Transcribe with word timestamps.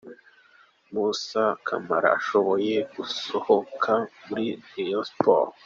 Moussa 0.93 1.43
Camara 1.67 2.09
ashobora 2.19 2.67
gusohoka 2.95 3.91
muri 4.27 4.45
Rayon 4.69 5.05
Sports. 5.11 5.59